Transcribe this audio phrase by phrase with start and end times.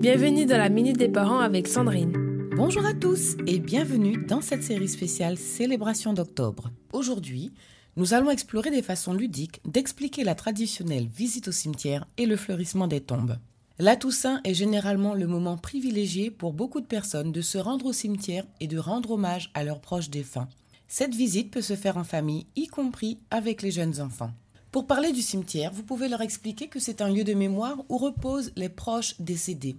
[0.00, 2.14] Bienvenue dans la Minute des Parents avec Sandrine.
[2.56, 6.70] Bonjour à tous et bienvenue dans cette série spéciale Célébration d'octobre.
[6.94, 7.52] Aujourd'hui,
[7.96, 12.86] nous allons explorer des façons ludiques d'expliquer la traditionnelle visite au cimetière et le fleurissement
[12.86, 13.36] des tombes.
[13.78, 17.92] La Toussaint est généralement le moment privilégié pour beaucoup de personnes de se rendre au
[17.92, 20.48] cimetière et de rendre hommage à leurs proches défunts.
[20.88, 24.32] Cette visite peut se faire en famille, y compris avec les jeunes enfants.
[24.72, 27.98] Pour parler du cimetière, vous pouvez leur expliquer que c'est un lieu de mémoire où
[27.98, 29.76] reposent les proches décédés.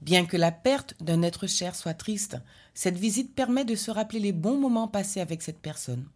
[0.00, 2.36] Bien que la perte d'un être cher soit triste,
[2.74, 6.06] cette visite permet de se rappeler les bons moments passés avec cette personne.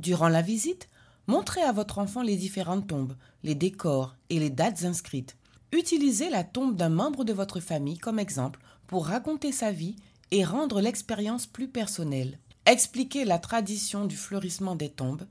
[0.00, 0.88] Durant la visite,
[1.26, 3.14] montrez à votre enfant les différentes tombes,
[3.44, 5.36] les décors et les dates inscrites.
[5.72, 9.94] Utilisez la tombe d'un membre de votre famille comme exemple pour raconter sa vie
[10.32, 12.38] et rendre l'expérience plus personnelle.
[12.66, 15.26] Expliquer la tradition du fleurissement des tombes,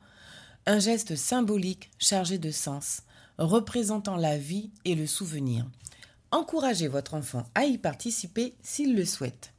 [0.65, 3.01] un geste symbolique chargé de sens,
[3.37, 5.65] représentant la vie et le souvenir.
[6.31, 9.53] Encouragez votre enfant à y participer s'il le souhaite.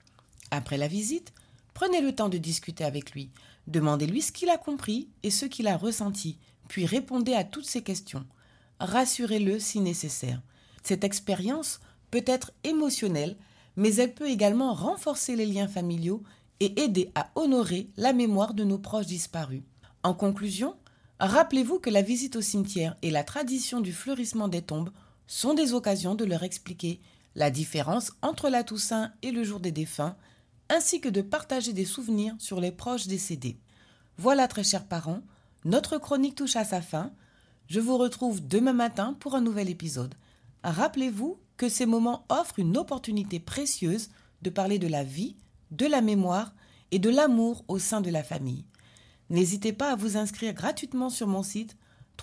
[0.52, 1.32] Après la visite,
[1.74, 3.30] prenez le temps de discuter avec lui.
[3.66, 7.82] Demandez-lui ce qu'il a compris et ce qu'il a ressenti, puis répondez à toutes ses
[7.82, 8.24] questions.
[8.78, 10.40] Rassurez-le si nécessaire.
[10.84, 13.36] Cette expérience peut être émotionnelle,
[13.76, 16.22] mais elle peut également renforcer les liens familiaux
[16.60, 19.62] et aider à honorer la mémoire de nos proches disparus.
[20.02, 20.76] En conclusion,
[21.18, 24.90] rappelez-vous que la visite au cimetière et la tradition du fleurissement des tombes
[25.30, 27.00] sont des occasions de leur expliquer
[27.36, 30.16] la différence entre la Toussaint et le jour des défunts,
[30.68, 33.60] ainsi que de partager des souvenirs sur les proches décédés.
[34.18, 35.22] Voilà, très chers parents,
[35.64, 37.12] notre chronique touche à sa fin.
[37.68, 40.16] Je vous retrouve demain matin pour un nouvel épisode.
[40.64, 44.10] Rappelez-vous que ces moments offrent une opportunité précieuse
[44.42, 45.36] de parler de la vie,
[45.70, 46.56] de la mémoire
[46.90, 48.64] et de l'amour au sein de la famille.
[49.28, 51.76] N'hésitez pas à vous inscrire gratuitement sur mon site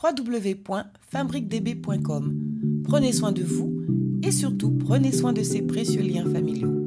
[0.04, 2.57] www.fabriquedb.com.
[2.88, 3.84] Prenez soin de vous
[4.24, 6.86] et surtout prenez soin de ces précieux liens familiaux.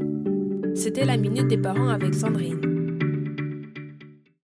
[0.75, 2.80] C'était la minute des parents avec Sandrine.